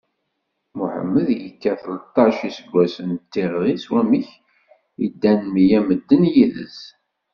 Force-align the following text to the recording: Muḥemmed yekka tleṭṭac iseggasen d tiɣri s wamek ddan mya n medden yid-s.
Muḥemmed 0.77 1.27
yekka 1.41 1.73
tleṭṭac 1.81 2.37
iseggasen 2.49 3.09
d 3.15 3.21
tiɣri 3.31 3.73
s 3.83 3.85
wamek 3.91 4.27
ddan 5.11 5.41
mya 5.53 5.79
n 5.81 5.85
medden 5.87 6.23
yid-s. 6.33 6.79